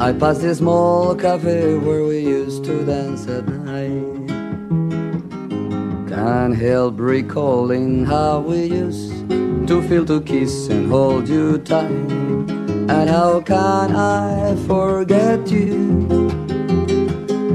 I 0.00 0.12
pass 0.12 0.38
the 0.38 0.54
small 0.54 1.16
cafe 1.16 1.76
where 1.78 2.04
we 2.04 2.20
used 2.20 2.62
to 2.66 2.86
dance 2.86 3.26
at 3.26 3.48
night. 3.48 4.28
Can't 6.08 6.56
help 6.56 7.00
recalling 7.00 8.04
how 8.04 8.38
we 8.38 8.62
used 8.66 9.28
to 9.66 9.82
feel 9.88 10.06
to 10.06 10.20
kiss 10.20 10.68
and 10.68 10.88
hold 10.88 11.28
you 11.28 11.58
tight. 11.58 12.59
And 12.90 13.08
how 13.08 13.40
can 13.40 13.94
I 13.94 14.56
forget 14.66 15.48
you 15.48 15.68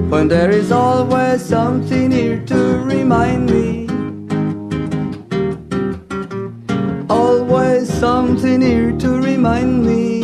when 0.10 0.30
there 0.30 0.50
is 0.50 0.72
always 0.72 1.44
something 1.44 2.10
here 2.10 2.40
to 2.46 2.60
remind 2.80 3.50
me? 3.50 3.90
Always 7.10 7.94
something 7.94 8.62
here 8.62 8.94
to 8.98 9.10
remind 9.20 9.86
me. 9.86 10.15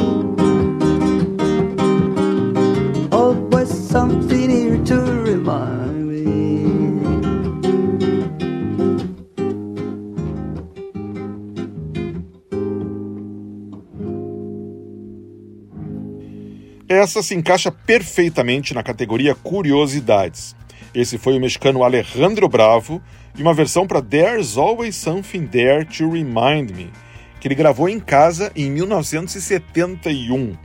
Essa 17.01 17.23
se 17.23 17.33
encaixa 17.33 17.71
perfeitamente 17.71 18.75
na 18.75 18.83
categoria 18.83 19.33
Curiosidades. 19.33 20.55
Esse 20.93 21.17
foi 21.17 21.35
o 21.35 21.41
mexicano 21.41 21.83
Alejandro 21.83 22.47
Bravo 22.47 23.01
e 23.35 23.41
uma 23.41 23.55
versão 23.55 23.87
para 23.87 24.03
There's 24.03 24.55
Always 24.55 24.97
Something 24.97 25.47
There 25.47 25.83
to 25.83 26.11
Remind 26.11 26.69
Me, 26.69 26.93
que 27.39 27.47
ele 27.47 27.55
gravou 27.55 27.89
em 27.89 27.99
casa 27.99 28.51
em 28.55 28.69
1971. 28.69 30.55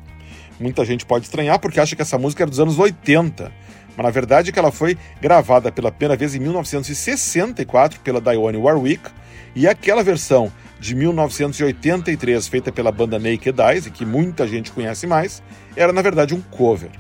Muita 0.61 0.85
gente 0.85 1.07
pode 1.07 1.25
estranhar 1.25 1.59
porque 1.59 1.81
acha 1.81 1.97
que 1.97 2.03
essa 2.03 2.19
música 2.19 2.43
era 2.43 2.51
dos 2.51 2.61
anos 2.61 2.79
80, 2.79 3.51
mas 3.97 4.05
na 4.05 4.11
verdade 4.11 4.51
é 4.51 4.53
que 4.53 4.59
ela 4.59 4.71
foi 4.71 4.99
gravada 5.19 5.73
pela 5.73 5.91
primeira 5.91 6.19
vez 6.19 6.35
em 6.35 6.41
1964 6.41 8.01
pela 8.01 8.21
Dionne 8.21 8.59
Warwick 8.59 9.09
e 9.57 9.67
aquela 9.67 10.05
versão 10.05 10.53
de 10.79 10.95
1983 10.95 12.47
feita 12.47 12.71
pela 12.71 12.93
banda 12.93 13.19
Naked 13.19 13.59
Eyes, 13.59 13.87
e 13.87 13.91
que 13.91 14.05
muita 14.05 14.47
gente 14.47 14.71
conhece 14.71 15.07
mais, 15.07 15.43
era 15.75 15.93
na 15.95 16.03
verdade 16.03 16.35
um 16.35 16.43
cover. 16.43 16.91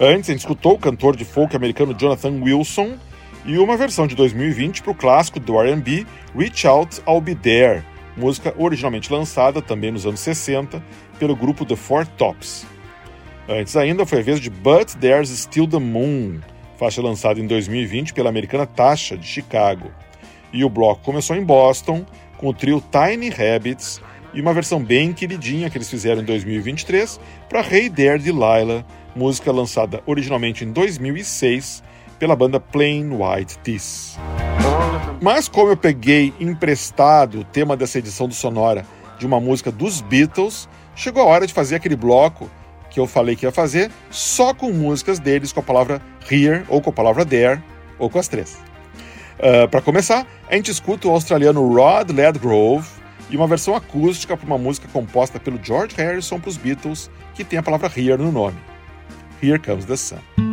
Antes, 0.00 0.28
a 0.28 0.32
gente 0.32 0.40
escutou 0.40 0.74
o 0.74 0.78
cantor 0.78 1.16
de 1.16 1.24
folk 1.24 1.54
americano 1.54 1.94
Jonathan 1.94 2.42
Wilson 2.42 2.98
e 3.44 3.56
uma 3.58 3.76
versão 3.76 4.08
de 4.08 4.16
2020 4.16 4.82
para 4.82 4.90
o 4.90 4.94
clássico 4.94 5.38
do 5.38 5.58
R&B 5.58 6.04
Reach 6.36 6.66
Out, 6.66 7.00
I'll 7.08 7.20
Be 7.20 7.36
There, 7.36 7.82
música 8.16 8.52
originalmente 8.58 9.12
lançada 9.12 9.62
também 9.62 9.92
nos 9.92 10.04
anos 10.04 10.20
60 10.20 10.82
pelo 11.18 11.36
grupo 11.36 11.64
The 11.64 11.76
Four 11.76 12.06
Tops. 12.08 12.66
Antes 13.48 13.76
ainda 13.76 14.04
foi 14.04 14.18
a 14.18 14.22
vez 14.22 14.40
de 14.40 14.50
But 14.50 14.94
There's 15.00 15.30
Still 15.30 15.68
the 15.68 15.78
Moon, 15.78 16.40
faixa 16.76 17.00
lançada 17.00 17.38
em 17.38 17.46
2020 17.46 18.12
pela 18.12 18.28
americana 18.28 18.66
Tasha, 18.66 19.16
de 19.16 19.26
Chicago. 19.26 19.92
E 20.56 20.64
o 20.64 20.70
bloco 20.70 21.02
começou 21.02 21.36
em 21.36 21.44
Boston, 21.44 22.06
com 22.38 22.48
o 22.48 22.54
trio 22.54 22.82
Tiny 22.90 23.28
Rabbits 23.28 24.00
e 24.32 24.40
uma 24.40 24.54
versão 24.54 24.82
bem 24.82 25.12
queridinha 25.12 25.68
que 25.68 25.76
eles 25.76 25.90
fizeram 25.90 26.22
em 26.22 26.24
2023 26.24 27.20
para 27.46 27.60
Hey 27.60 27.90
There 27.90 28.18
Delilah, 28.18 28.82
música 29.14 29.52
lançada 29.52 30.02
originalmente 30.06 30.64
em 30.64 30.72
2006 30.72 31.82
pela 32.18 32.34
banda 32.34 32.58
Plain 32.58 33.10
White 33.10 33.58
Tees. 33.58 34.18
Mas 35.20 35.46
como 35.46 35.72
eu 35.72 35.76
peguei 35.76 36.32
emprestado 36.40 37.40
o 37.40 37.44
tema 37.44 37.76
dessa 37.76 37.98
edição 37.98 38.26
do 38.26 38.32
Sonora 38.32 38.86
de 39.18 39.26
uma 39.26 39.38
música 39.38 39.70
dos 39.70 40.00
Beatles, 40.00 40.70
chegou 40.94 41.22
a 41.22 41.26
hora 41.26 41.46
de 41.46 41.52
fazer 41.52 41.76
aquele 41.76 41.96
bloco 41.96 42.50
que 42.88 42.98
eu 42.98 43.06
falei 43.06 43.36
que 43.36 43.44
ia 43.44 43.52
fazer 43.52 43.90
só 44.10 44.54
com 44.54 44.72
músicas 44.72 45.18
deles 45.18 45.52
com 45.52 45.60
a 45.60 45.62
palavra 45.62 46.00
here 46.30 46.64
ou 46.66 46.80
com 46.80 46.88
a 46.88 46.94
palavra 46.94 47.26
there 47.26 47.62
ou 47.98 48.08
com 48.08 48.18
as 48.18 48.26
três. 48.26 48.56
Uh, 49.38 49.68
para 49.68 49.82
começar, 49.82 50.26
a 50.48 50.54
gente 50.54 50.70
escuta 50.70 51.08
o 51.08 51.10
australiano 51.10 51.66
Rod 51.74 52.10
Ledgrove 52.10 52.88
e 53.28 53.36
uma 53.36 53.46
versão 53.46 53.74
acústica 53.74 54.36
para 54.36 54.46
uma 54.46 54.58
música 54.58 54.88
composta 54.92 55.38
pelo 55.38 55.58
George 55.62 55.94
Harrison 55.96 56.40
para 56.40 56.48
os 56.48 56.56
Beatles, 56.56 57.10
que 57.34 57.44
tem 57.44 57.58
a 57.58 57.62
palavra 57.62 57.90
Here 57.94 58.16
no 58.16 58.32
nome. 58.32 58.56
Here 59.42 59.58
Comes 59.58 59.84
the 59.84 59.96
Sun. 59.96 60.45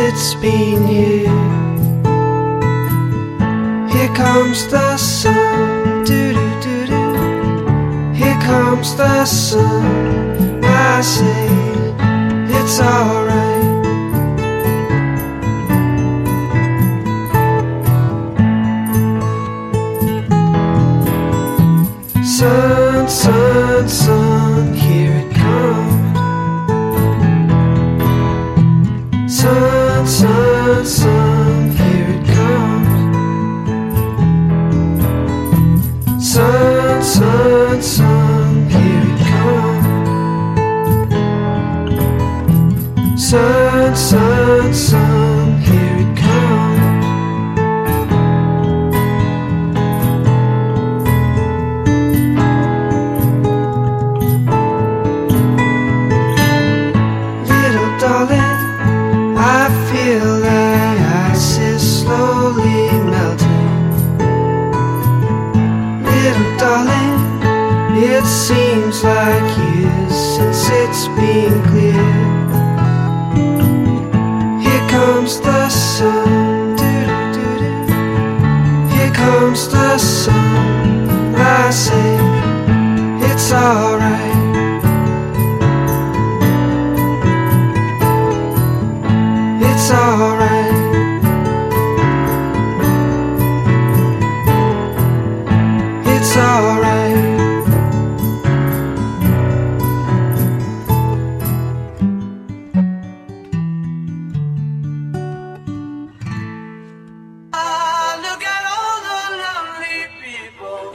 it's 0.00 0.34
been 0.34 0.86
here. 0.86 1.28
Here 3.88 4.14
comes 4.14 4.68
the 4.68 4.96
sun. 4.96 6.06
Here 8.14 8.40
comes 8.40 8.94
the 8.96 9.24
sun. 9.24 10.64
I 10.64 11.00
say 11.00 11.48
it's 12.58 12.80
alright. 12.80 13.48
sun, 22.22 23.08
sun, 23.08 23.88
sun. 23.88 24.47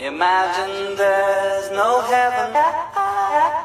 Imagine 0.04 0.98
there's 0.98 1.72
no 1.72 2.02
heaven. 2.02 3.63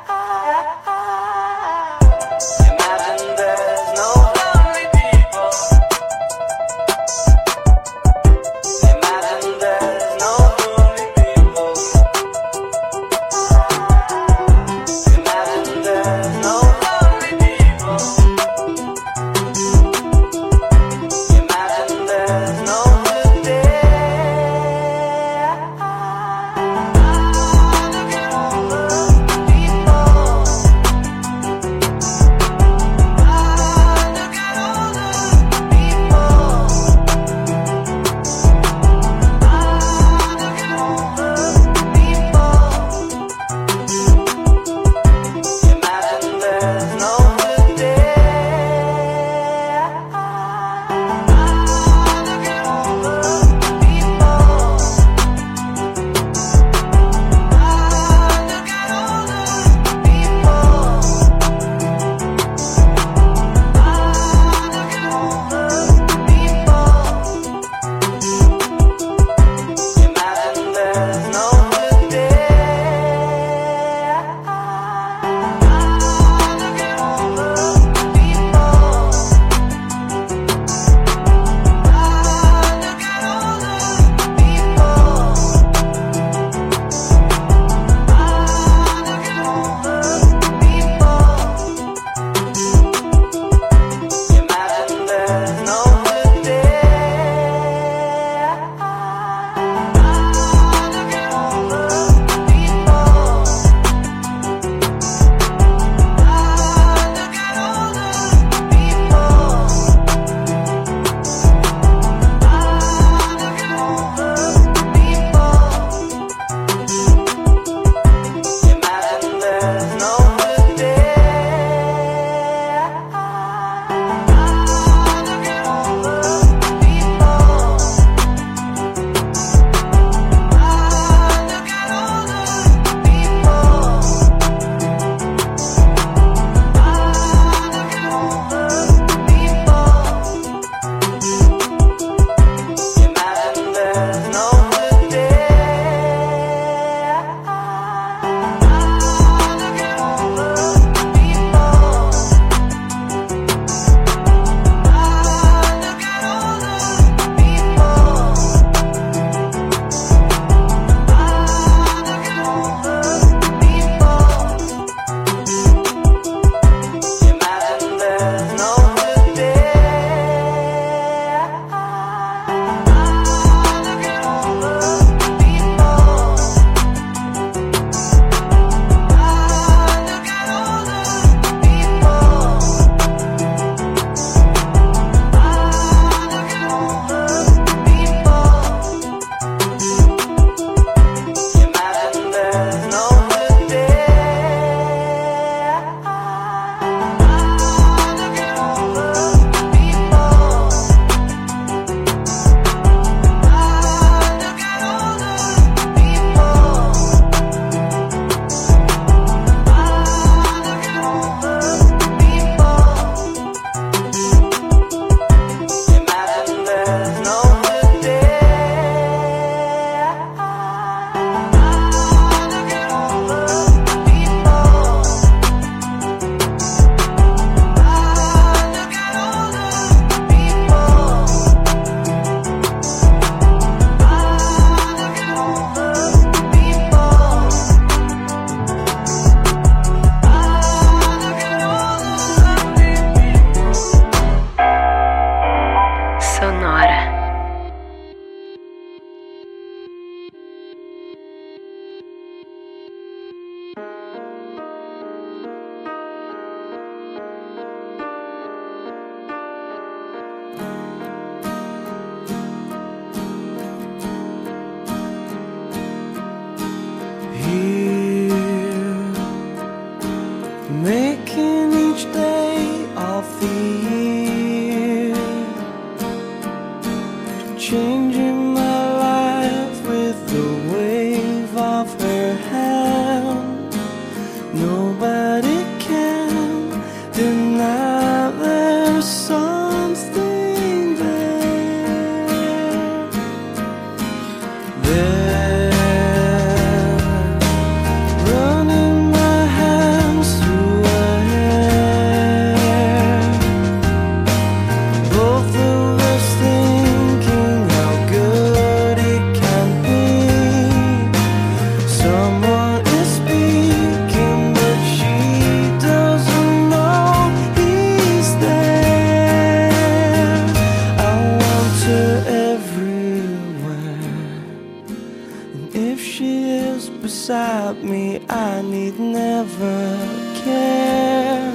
Is 326.29 326.91
beside 326.91 327.83
me, 327.83 328.21
I 328.29 328.63
need 328.63 328.99
never 328.99 329.97
care. 330.43 331.53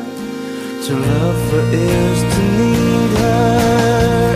To 0.86 0.94
love 0.94 1.52
her 1.52 1.66
is 1.72 2.20
to 2.34 2.42
need 2.60 3.18
her 3.20 4.33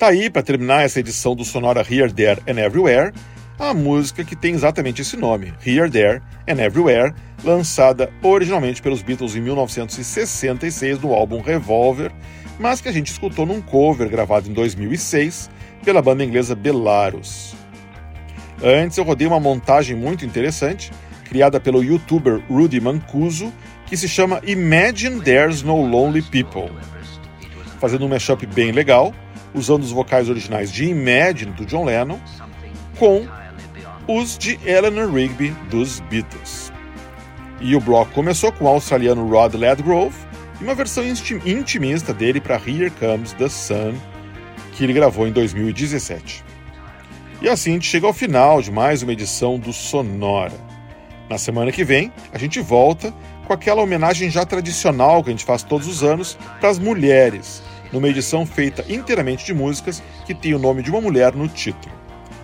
Tá 0.00 0.08
aí, 0.08 0.30
para 0.30 0.42
terminar 0.42 0.82
essa 0.82 0.98
edição 0.98 1.36
do 1.36 1.44
Sonora 1.44 1.82
Here, 1.86 2.10
There 2.10 2.40
and 2.48 2.58
Everywhere, 2.58 3.12
a 3.58 3.74
música 3.74 4.24
que 4.24 4.34
tem 4.34 4.54
exatamente 4.54 5.02
esse 5.02 5.14
nome, 5.14 5.52
Here, 5.62 5.90
There 5.90 6.22
and 6.48 6.58
Everywhere, 6.58 7.12
lançada 7.44 8.10
originalmente 8.22 8.80
pelos 8.80 9.02
Beatles 9.02 9.36
em 9.36 9.42
1966 9.42 11.00
no 11.00 11.12
álbum 11.12 11.42
Revolver, 11.42 12.10
mas 12.58 12.80
que 12.80 12.88
a 12.88 12.92
gente 12.92 13.08
escutou 13.08 13.44
num 13.44 13.60
cover 13.60 14.08
gravado 14.08 14.48
em 14.48 14.54
2006 14.54 15.50
pela 15.84 16.00
banda 16.00 16.24
inglesa 16.24 16.54
Belarus. 16.54 17.54
Antes 18.64 18.96
eu 18.96 19.04
rodei 19.04 19.26
uma 19.26 19.38
montagem 19.38 19.94
muito 19.94 20.24
interessante, 20.24 20.90
criada 21.26 21.60
pelo 21.60 21.84
youtuber 21.84 22.40
Rudy 22.48 22.80
Mancuso, 22.80 23.52
que 23.84 23.98
se 23.98 24.08
chama 24.08 24.40
Imagine 24.46 25.20
There's 25.20 25.62
No 25.62 25.82
Lonely 25.82 26.22
People, 26.22 26.70
fazendo 27.78 28.06
um 28.06 28.08
mashup 28.08 28.46
bem 28.46 28.72
legal, 28.72 29.14
usando 29.54 29.82
os 29.82 29.90
vocais 29.92 30.28
originais 30.28 30.70
de 30.72 30.84
Imagine 30.86 31.52
do 31.52 31.66
John 31.66 31.84
Lennon 31.84 32.18
com 32.98 33.26
os 34.06 34.36
de 34.38 34.58
Eleanor 34.64 35.12
Rigby 35.12 35.50
dos 35.70 36.00
Beatles. 36.00 36.72
E 37.60 37.74
o 37.76 37.80
bloco 37.80 38.12
começou 38.12 38.50
com 38.52 38.64
o 38.64 38.68
australiano 38.68 39.28
Rod 39.28 39.54
Ledgrove 39.54 40.16
e 40.60 40.64
uma 40.64 40.74
versão 40.74 41.04
inti- 41.04 41.40
intimista 41.44 42.12
dele 42.14 42.40
para 42.40 42.56
Here 42.56 42.90
Comes 42.90 43.32
the 43.34 43.48
Sun, 43.48 43.94
que 44.72 44.84
ele 44.84 44.92
gravou 44.92 45.26
em 45.28 45.32
2017. 45.32 46.42
E 47.42 47.48
assim 47.48 47.70
a 47.70 47.74
gente 47.74 47.86
chega 47.88 48.06
ao 48.06 48.12
final 48.12 48.60
de 48.60 48.70
mais 48.70 49.02
uma 49.02 49.12
edição 49.12 49.58
do 49.58 49.72
Sonora. 49.72 50.70
Na 51.28 51.38
semana 51.38 51.70
que 51.70 51.84
vem, 51.84 52.12
a 52.32 52.38
gente 52.38 52.60
volta 52.60 53.14
com 53.46 53.52
aquela 53.52 53.82
homenagem 53.82 54.30
já 54.30 54.44
tradicional 54.44 55.22
que 55.22 55.30
a 55.30 55.32
gente 55.32 55.44
faz 55.44 55.62
todos 55.62 55.86
os 55.86 56.02
anos 56.02 56.36
para 56.58 56.68
as 56.68 56.78
mulheres, 56.78 57.62
numa 57.92 58.08
edição 58.08 58.46
feita 58.46 58.84
inteiramente 58.88 59.44
de 59.44 59.54
músicas 59.54 60.02
que 60.26 60.34
tem 60.34 60.54
o 60.54 60.58
nome 60.58 60.82
de 60.82 60.90
uma 60.90 61.00
mulher 61.00 61.34
no 61.34 61.48
título. 61.48 61.94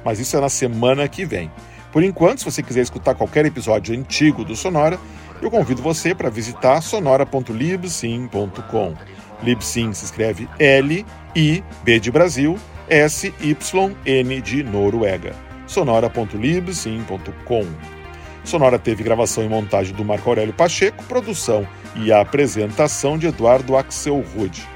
Mas 0.04 0.20
isso 0.20 0.36
é 0.36 0.40
na 0.40 0.48
semana 0.48 1.08
que 1.08 1.24
vem. 1.24 1.50
Por 1.92 2.02
enquanto, 2.02 2.40
se 2.40 2.44
você 2.44 2.62
quiser 2.62 2.82
escutar 2.82 3.14
qualquer 3.14 3.46
episódio 3.46 3.98
antigo 3.98 4.44
do 4.44 4.54
Sonora, 4.54 4.98
eu 5.40 5.50
convido 5.50 5.80
você 5.82 6.14
para 6.14 6.30
visitar 6.30 6.80
sonora.libsyn.com. 6.80 8.94
Libsyn 9.42 9.92
se 9.92 10.06
escreve 10.06 10.48
L-I-B 10.58 12.00
de 12.00 12.10
Brasil, 12.10 12.58
S-Y-N 12.88 14.40
de 14.40 14.62
Noruega. 14.62 15.34
sonora.libsyn.com. 15.66 17.66
Sonora 18.44 18.78
teve 18.78 19.02
gravação 19.02 19.44
e 19.44 19.48
montagem 19.48 19.94
do 19.94 20.04
Marco 20.04 20.28
Aurélio 20.28 20.54
Pacheco, 20.54 21.02
produção 21.04 21.66
e 21.96 22.12
apresentação 22.12 23.18
de 23.18 23.26
Eduardo 23.26 23.76
Axel 23.76 24.24
Rude. 24.36 24.75